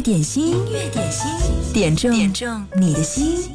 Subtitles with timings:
[0.00, 1.24] 点心，乐点心，
[1.74, 3.50] 点中点中你的心。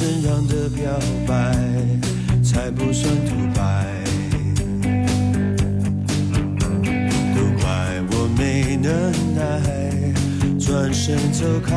[0.00, 0.88] 怎样的表
[1.26, 1.52] 白
[2.42, 3.84] 才不算独白？
[6.64, 6.70] 都
[7.60, 7.68] 怪
[8.10, 9.42] 我没能耐
[10.58, 11.76] 转身走开。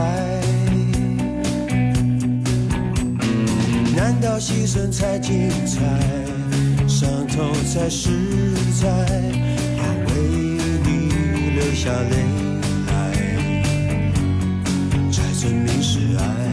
[3.94, 5.82] 难道牺牲才精彩，
[6.88, 8.10] 伤痛才实
[8.82, 8.88] 在？
[9.78, 10.16] 要为
[10.86, 10.90] 你
[11.56, 12.14] 流下泪
[12.88, 12.94] 来，
[15.12, 16.53] 才证明是爱。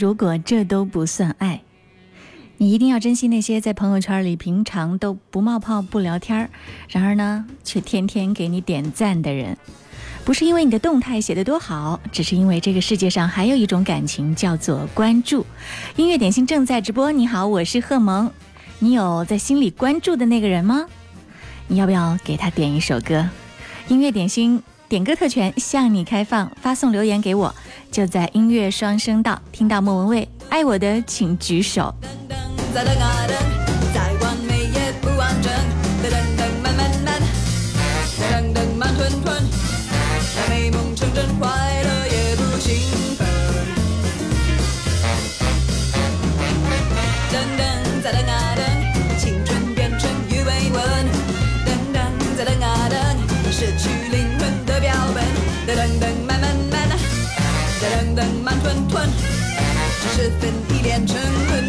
[0.00, 1.60] 如果这都不算爱，
[2.56, 6.48] 你一定要珍惜那些在朋友圈里平常都不冒泡不聊天
[6.88, 9.58] 然而呢却天天给你点赞的人。
[10.24, 15.44] 不是因为你的动态写得多好，只是因为这个世界上还有一种感情叫做关注。
[15.96, 17.12] 音乐点心正在直播。
[17.12, 18.32] 你好，我是贺萌。
[18.78, 20.86] 你有在心里关注的那个人吗？
[21.68, 23.28] 你要不要给他点一首歌？
[23.88, 24.62] 音乐点心。
[24.90, 27.54] 点歌特权向你开放，发送留言给我，
[27.92, 31.94] 就在音乐双声道听到莫文蔚，爱我的请举手。
[60.38, 61.16] 分一点沉
[61.48, 61.59] 沦。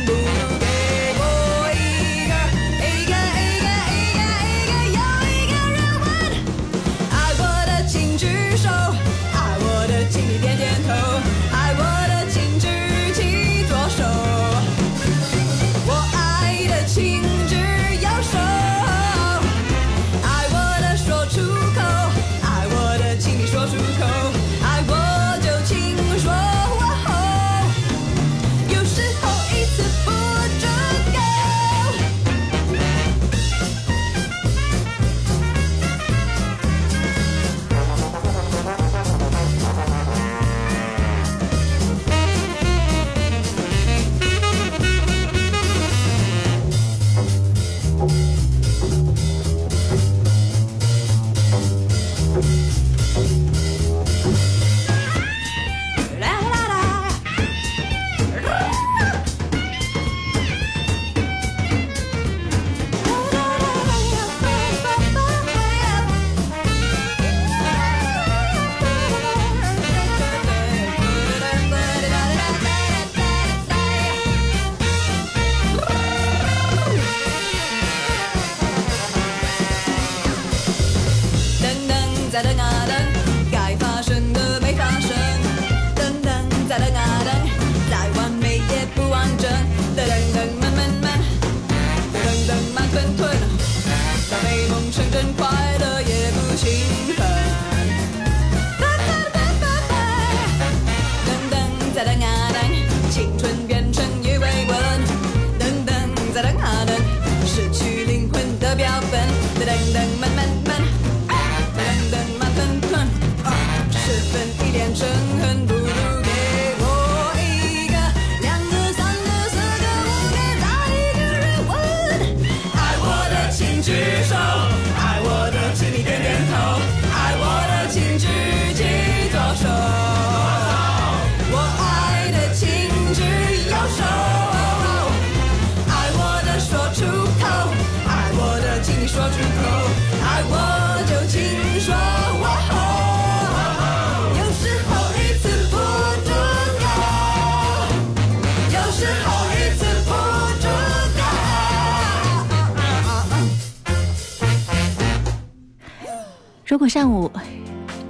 [156.72, 157.30] 如果上午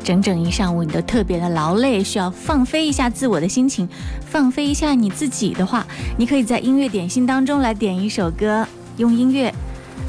[0.04, 3.90] 整整一上午你都特别的劳累，需要放飞一下自我的心情，
[4.30, 5.84] 放飞一下你自己的话，
[6.16, 8.64] 你可以在音乐点心当中来点一首歌，
[8.98, 9.52] 用音乐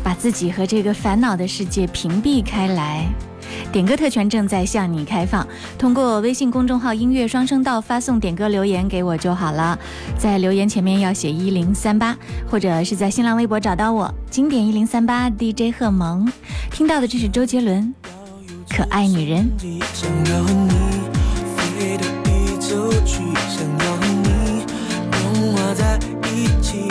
[0.05, 3.07] 把自己和这个烦恼的世界屏蔽开来。
[3.73, 5.47] 点歌特权正在向你开放，
[5.79, 9.79] 通过微信公众号“音乐双声道”发送点歌留言给我就好了，
[10.19, 12.15] 在留言前面要写一零三八，
[12.51, 16.31] 或者是在新浪微博找到我，经典一零三八 DJ 贺萌。
[16.71, 17.95] 听到的这是周杰伦。
[18.75, 19.53] 可爱女人。
[20.25, 20.47] 融
[25.55, 26.13] 化在在。
[26.35, 26.89] 一起，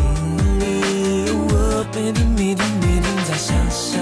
[0.59, 1.31] 里。
[1.33, 3.94] 我每天每天每天在想。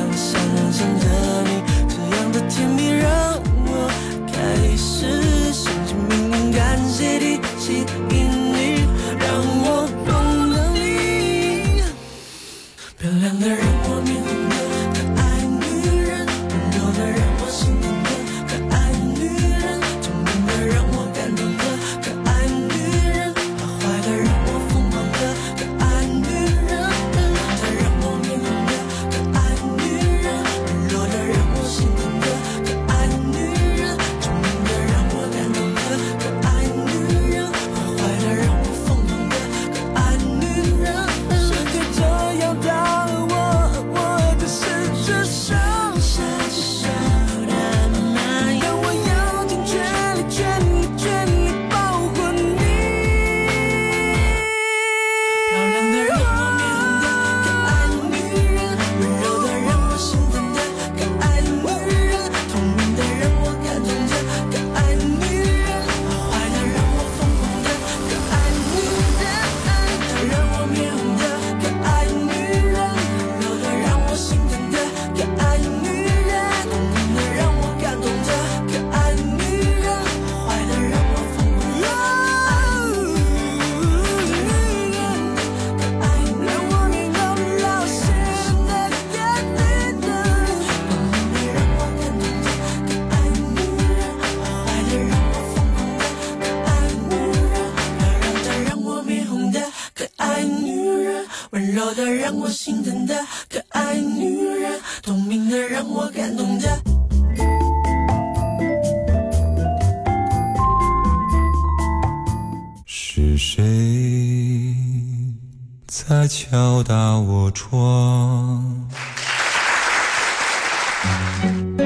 [116.54, 118.64] 敲打我窗。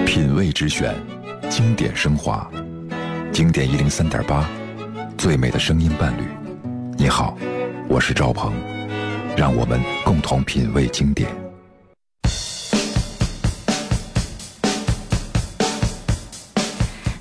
[0.05, 0.93] 品味之选，
[1.49, 2.45] 经典升华，
[3.31, 4.45] 经典一零三点八，
[5.17, 6.23] 最美的声音伴侣。
[6.97, 7.37] 你好，
[7.87, 8.51] 我是赵鹏，
[9.37, 11.29] 让我们共同品味经典。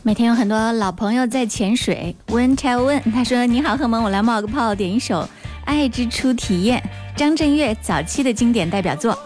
[0.03, 5.21] 每天有很多老朋友在潜水，温柴问他说：“你好，赫萌，我来冒个泡，点一首
[5.65, 6.81] 《爱之初体验》。”
[7.17, 9.17] 张震岳早期的经典代表作。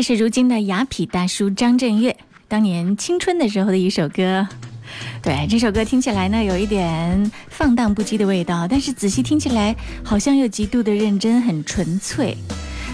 [0.00, 4.46] 这是如今的雅痞大叔张震岳当年青春的时候的一首歌，
[5.20, 9.74] 对这首歌听起来呢，有一点放荡不羁的味道，但是仔细听起来，
[10.04, 12.36] 好像又极度的认真，很纯粹。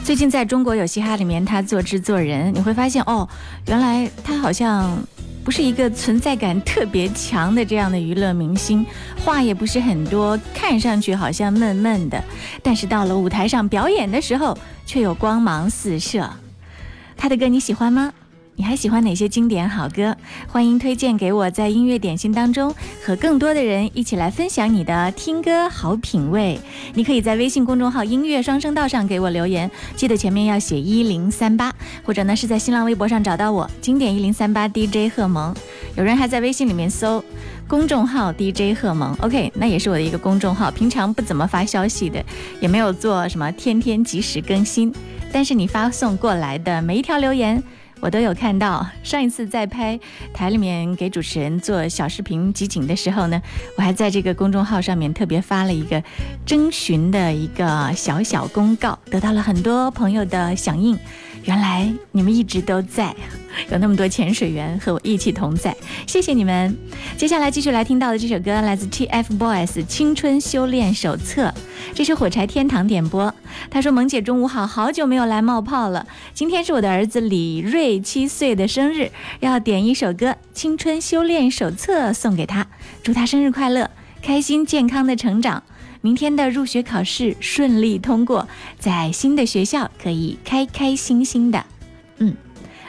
[0.03, 3.29] 最近在中国有嘻哈里面，他做制作人，你会发现哦，
[3.69, 4.97] 原来他好像
[5.45, 8.83] 不是一个存在感特别强的这样的娱乐明星，
[9.23, 12.19] 话也不是很多，看上去好像闷闷的，
[12.63, 14.57] 但是到了舞台上表演的时候，
[14.87, 16.27] 却又光芒四射。
[17.17, 18.13] 他的歌你喜欢吗？
[18.57, 20.17] 你还喜欢哪些经典好歌？
[20.47, 22.73] 欢迎推荐给我，在音乐点心当中
[23.05, 26.59] 和更多的人一起来分享你的听歌好品味。
[26.95, 31.73] 你可以在微信公众号“音乐双声道”上给我留言，记得前面要写一零三八，
[32.05, 35.55] 或者呢是在新浪微博上找到我“经典一零三八 DJ 贺萌”。
[35.97, 37.25] 有人还在微信里面搜
[37.67, 42.23] 公众号 “DJ 贺萌 ”，OK，那也是我的一个公众号，平常不怎么发消息的，
[42.61, 44.93] 也没有做什么天天及时更新。
[45.35, 47.61] 但是你发送过来的每一条留言，
[47.99, 48.87] 我都有看到。
[49.03, 49.99] 上一次在拍
[50.33, 53.43] 台里面给主持人做小视频集锦的时候呢，
[53.77, 56.01] 我还在这个公众号上面特别发了一个
[56.47, 60.97] 征询的一个小小公告，得到了很多朋友的响应。
[61.47, 63.15] 原来你们一直都在，
[63.71, 66.75] 有那么多潜水员和我一起同在，谢谢你们。
[67.19, 71.43] 接下来继续来听到的这首歌来自 TFBOYS《青春修炼手册》，
[71.95, 73.33] 这是火柴天堂点播。
[73.71, 76.07] 他说：“萌姐中午好，好久没有来冒泡了。
[76.33, 82.67] 今天是我的儿子李瑞七岁的生日，要点一首歌《青春修炼手册》送给他，
[83.03, 83.91] 祝他生日快乐，
[84.23, 85.63] 开心健康的成长。”
[86.05, 88.47] 明天的入学考试顺利通过，
[88.79, 91.65] 在新的学校可以开开心心的。
[92.19, 92.37] 嗯，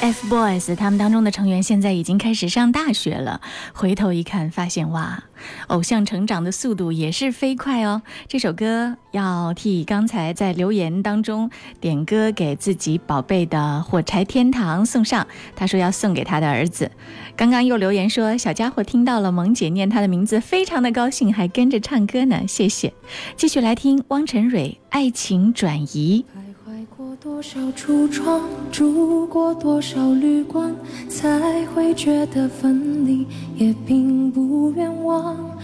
[0.00, 3.40] F boys 他们当中的成员现在已经开始上大学了，
[3.74, 5.24] 回头一看，发现哇，
[5.66, 8.02] 偶像成长的速度也是飞快哦。
[8.28, 16.92] 这首歌要替刚才在留言当中点歌给自己宝贝的《火柴天堂》送上，他说要送给他的儿子。
[17.36, 22.42] 刚刚又留言说，小家伙听到了萌姐念他的名字，非常的高兴，还跟着唱歌呢。
[22.46, 22.94] 谢谢，
[23.36, 26.24] 继续来听汪晨蕊《爱情转移》。
[26.78, 30.72] 开过多少橱窗，住过多少旅馆，
[31.08, 35.56] 才会觉得分离也并不冤枉。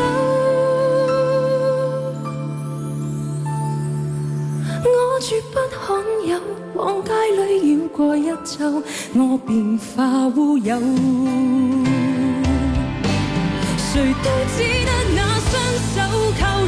[4.84, 6.42] 我绝不罕有，
[6.74, 7.12] 往街
[7.44, 8.82] 里绕过一周，
[9.14, 10.80] 我便化乌有。
[13.78, 15.11] 谁都只得。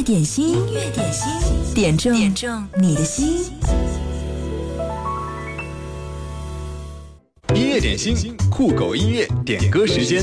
[0.05, 1.27] 点心，音乐点心，
[1.75, 3.51] 点中点中你的心。
[7.55, 10.23] 音乐点心，酷狗音乐点歌时间。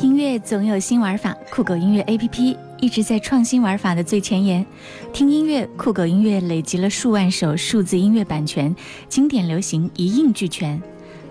[0.00, 4.64] 音乐总有新玩法，酷狗音乐 APP 一直在创新玩法的最前沿。
[5.12, 8.74] 听音乐，酷狗音乐累积了数万首数字音乐版权，
[9.10, 10.80] 经典流行一应俱全。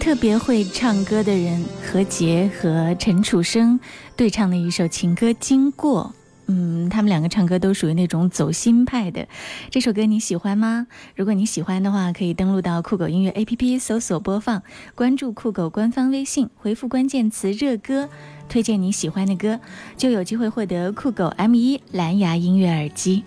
[0.00, 3.78] 特别会唱歌的人何洁和陈楚生
[4.16, 6.04] 对唱的一首情歌《经过》，
[6.46, 9.28] 嗯，他们两个唱歌都属于那种走心派的。
[9.68, 10.86] 这首歌你喜欢吗？
[11.16, 14.62] 如果你喜欢的话，可以登录到酷狗音乐 APP 搜索播放，
[14.94, 18.08] 关注酷狗官方微信，回复关键词“热歌”，
[18.48, 19.60] 推荐你喜欢的歌，
[19.98, 23.22] 就有机会获得酷狗 M1 蓝牙音乐耳机。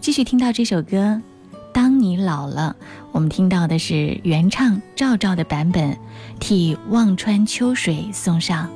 [0.00, 1.20] 继续听到这首歌。
[1.78, 2.74] 当你老了，
[3.12, 5.96] 我们听到的是原唱赵照的版本，
[6.40, 8.68] 替忘川秋水送上。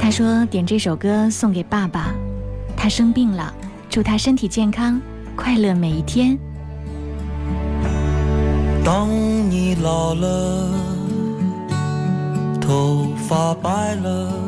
[0.00, 2.14] 他说点这首歌送给爸爸，
[2.74, 3.52] 他生病了，
[3.90, 4.98] 祝他身体健康，
[5.36, 6.34] 快乐每一天。
[8.82, 9.06] 当
[9.50, 10.70] 你老了，
[12.58, 14.47] 头发白了。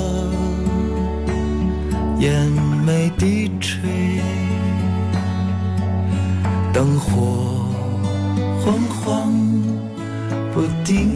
[2.21, 2.45] 眼
[2.85, 3.79] 眉低垂，
[6.71, 7.65] 灯火
[8.59, 9.33] 昏黄
[10.53, 11.09] 不定，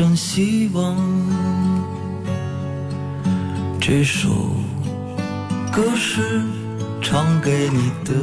[0.00, 0.96] 真希望
[3.78, 4.30] 这首
[5.70, 6.42] 歌是
[7.02, 8.14] 唱给你的。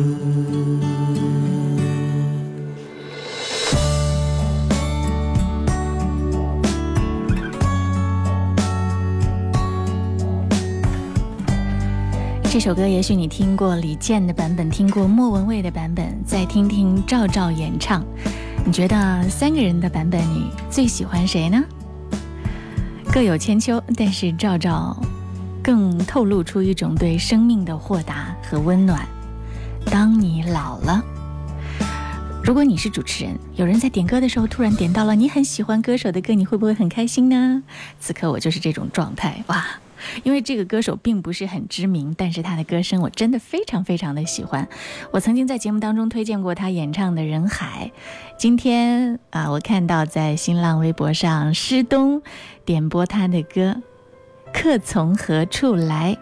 [12.52, 18.04] 这首歌也许你听过李健的版本，听过莫文蔚的版本，再听听赵照演唱。
[18.68, 21.64] 你觉得三个人的版本你最喜欢谁呢？
[23.14, 24.94] 各有千秋，但是赵赵
[25.64, 29.00] 更透露出一种对生命的豁达和温暖。
[29.90, 31.02] 当你老了，
[32.44, 37.64] 如果你是主持人，有人在点歌的时候突然点到了你很喜欢歌手的歌，你会不会很开心呢？
[38.02, 39.66] 此刻我就是这种状态，哇！
[40.24, 44.68] 因为这个歌手并不是很知名，但是他的歌声我真的非常非常的喜欢。
[45.12, 47.92] 我曾经在节目当中推荐过他演唱的《人海》。
[48.38, 52.22] 今天啊，我看到在新浪微博上，施东
[52.66, 53.78] 点播他的歌
[54.54, 56.14] 《客从何处来》。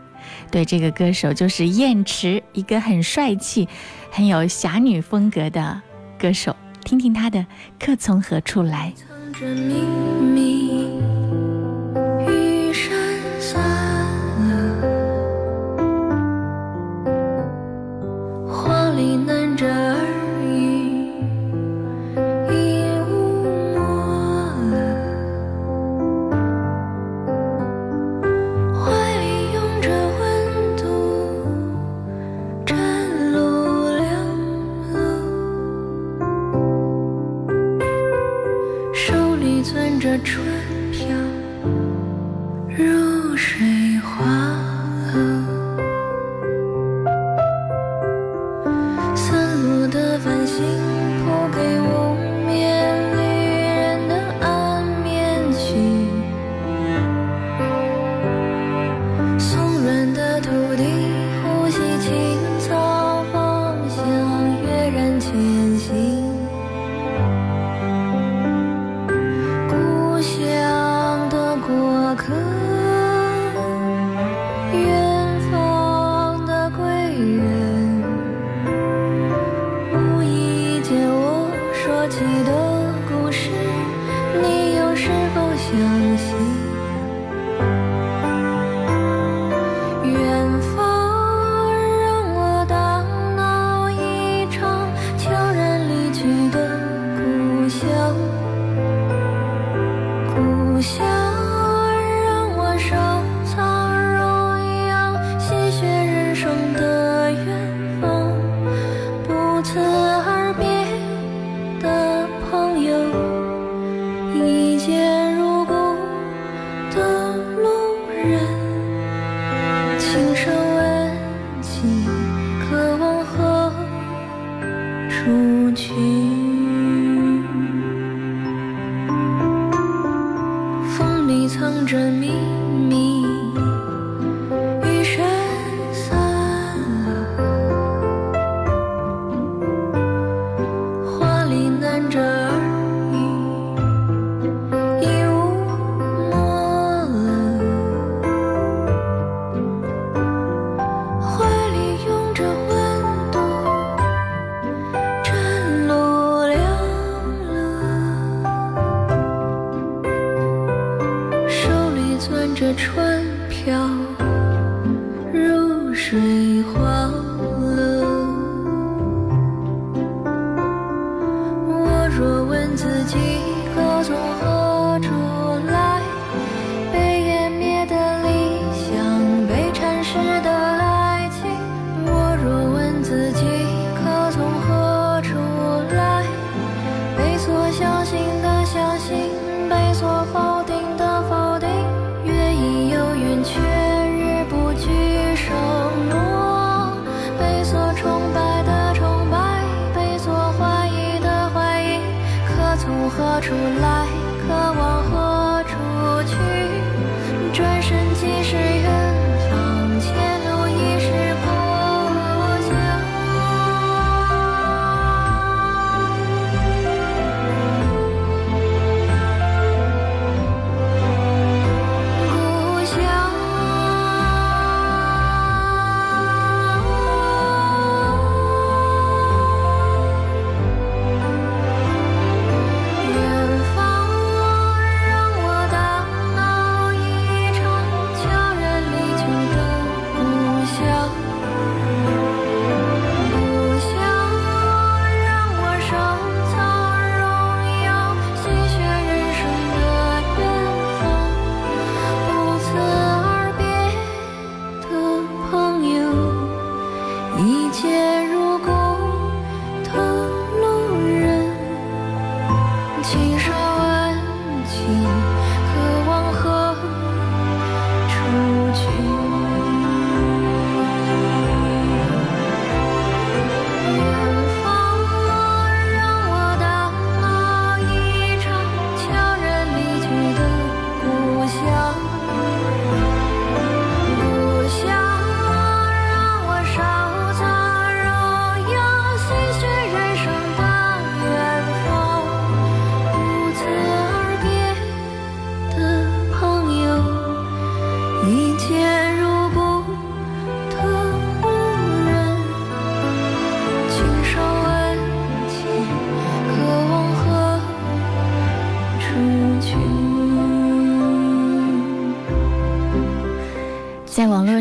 [0.51, 3.67] 对，这个歌手就是燕池，一个很帅气、
[4.11, 5.81] 很有侠女风格的
[6.17, 6.55] 歌手。
[6.83, 7.39] 听听他的
[7.83, 8.93] 《客从何处来》。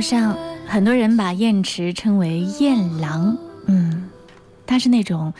[0.05, 0.37] 上
[0.67, 4.11] 很多人把燕池称为燕郎，嗯，
[4.67, 5.33] 她是那种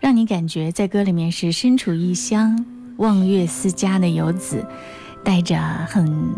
[0.00, 4.66] 让你感觉在歌里面是身处异乡、望月思家的游子，
[5.24, 6.28] 带着很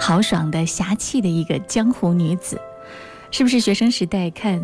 [0.00, 2.60] 豪爽的侠气的一个江湖女子，
[3.30, 3.60] 是不是？
[3.60, 4.60] 学生时代看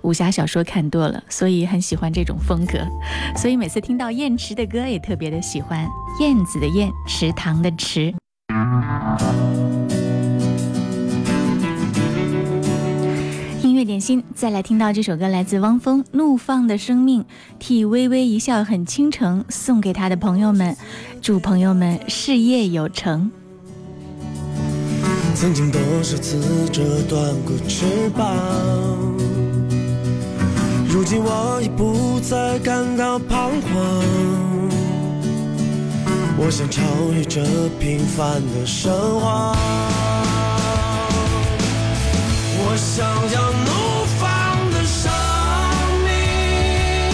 [0.00, 2.78] 武侠小说看多了，所以很喜欢这种风格，
[3.36, 5.86] 所以每次听到燕池的歌也特别的喜欢。
[6.18, 8.14] 燕子的燕，池塘的池。
[14.00, 17.22] 心再来听到这首歌，来自汪峰《怒放的生命》，
[17.58, 20.76] 替微微一笑很倾城送给他的朋友们，
[21.20, 23.30] 祝朋友们事业有成。
[25.34, 27.84] 曾经多少次折断过翅
[28.16, 28.34] 膀，
[30.88, 34.02] 如今我已不再感到彷徨，
[36.38, 36.82] 我想超
[37.14, 37.44] 越这
[37.78, 38.90] 平凡的生
[39.20, 39.54] 活。
[42.78, 45.10] 我想要怒放的生
[46.04, 47.08] 命，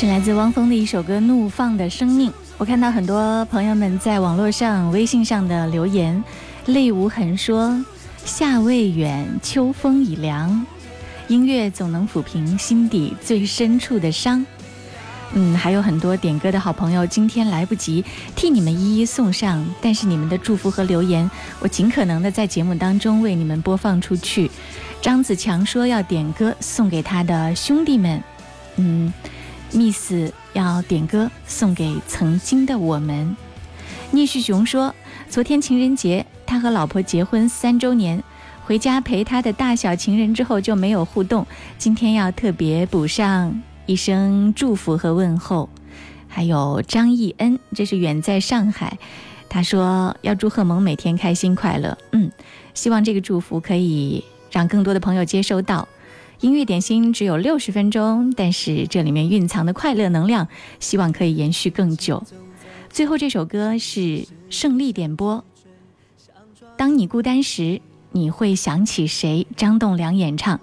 [0.00, 2.30] 是来自汪峰的一首歌《怒放的生命》。
[2.56, 6.22] 我看到很多朋友们在网络上、微信上的留言，
[6.66, 7.76] 泪无痕说
[8.24, 10.64] ：“夏未远，秋风已凉。”
[11.26, 14.46] 音乐总能抚平心底最深处的伤。
[15.32, 18.04] 嗯，还有很多点歌的好朋友，今天来不及
[18.36, 21.28] 替你们一一送上，但是你们的祝福和留言，
[21.58, 24.48] 我尽可能的在节目当中为你们播放出去。
[25.02, 28.22] 张子强说要点歌送给他的兄弟们。
[28.76, 29.12] 嗯。
[29.72, 33.36] Miss 要点歌送给曾经的我们。
[34.10, 34.94] 聂旭雄说，
[35.28, 38.22] 昨天情人节，他和老婆结婚三周年，
[38.64, 41.46] 回家陪他的大小情人之后就没有互动。
[41.76, 45.68] 今天要特别补上一声祝福和问候。
[46.30, 48.98] 还有张艺恩，这是远在上海，
[49.48, 51.96] 他说要祝贺萌每天开心快乐。
[52.12, 52.30] 嗯，
[52.74, 55.86] 希望这个祝福可以让更多的朋友接收到。
[56.40, 60.46] 音乐点心只有六十分钟，但是这里面蕴藏的快乐能量，
[60.78, 62.22] 希望可以延续更久。
[62.90, 65.44] 最后这首歌是胜利点播，
[66.76, 67.62] 《当你孤单时》，
[68.12, 69.48] 你会想起谁？
[69.56, 70.60] 张栋梁演唱。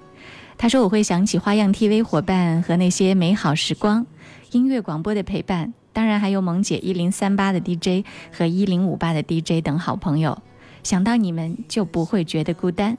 [0.57, 4.05] 他说：“我会想起花样 T V 伙伴和那些美好时光，
[4.51, 10.41] 音乐广播的陪伴，当然还有萌姐一零三八的 D J 和一零五八的 D J 等好朋友。
[10.83, 12.97] 想到你们就不会觉得孤单。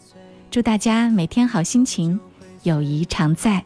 [0.50, 2.20] 祝大家每天好心情。”
[2.70, 3.62] 友谊常在，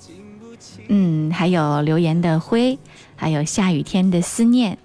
[0.88, 2.78] 嗯，还有留言的灰，
[3.16, 4.76] 还有下雨天的思念，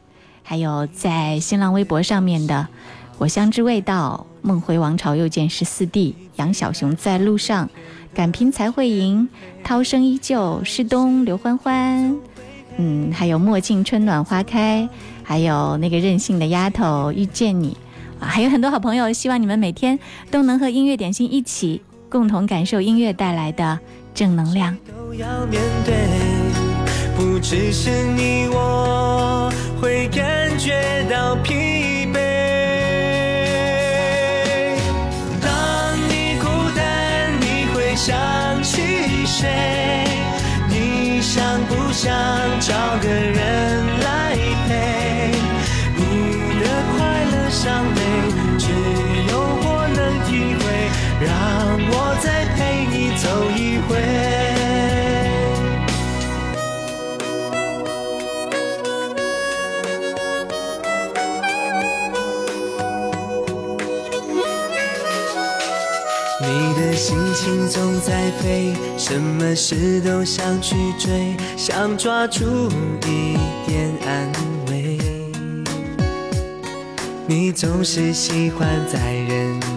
[0.43, 2.68] 还有在新浪微博上面的
[3.18, 7.70] 我乡之味道，梦回王朝又见十四弟，杨小熊在路上，
[8.13, 9.28] 敢拼才会赢，
[9.63, 12.16] 涛声依旧，诗东，刘欢欢，
[12.78, 14.88] 嗯，还有墨镜春暖花开，
[15.24, 17.76] 还有那个任性的丫头遇见你，
[18.22, 19.99] 啊，还有很多好朋友，希望你们每天
[20.32, 21.82] 都能和音乐点心一起。
[22.18, 23.78] 共同感受音乐带来的
[24.13, 25.93] 正能量都要面对
[27.18, 29.51] 不只是你我
[29.82, 32.18] 会感觉到疲惫
[35.41, 38.16] 当你孤单你会想
[38.63, 38.82] 起
[39.26, 40.07] 谁
[40.70, 42.16] 你想不想
[42.61, 45.36] 找个人来陪
[45.97, 46.66] 你的
[46.97, 48.05] 快乐伤悲
[51.20, 54.03] 让我再陪你走一回。
[66.41, 72.68] 你的心情总在飞，什么事都想去追，想抓住
[73.05, 74.30] 一点安
[74.70, 74.97] 慰。
[77.26, 79.64] 你总是喜欢在人。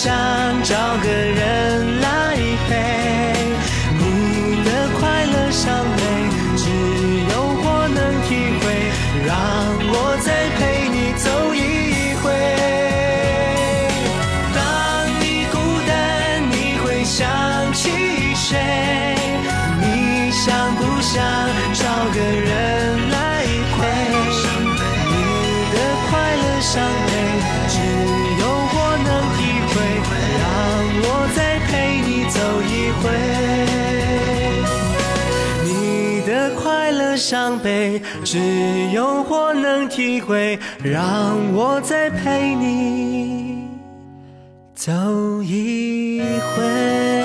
[0.00, 0.14] 想
[0.62, 2.36] 找个人来
[2.68, 3.17] 陪。
[37.18, 43.68] 伤悲，只有我能体会，让我再陪你
[44.74, 44.92] 走
[45.42, 46.22] 一
[46.56, 47.17] 回。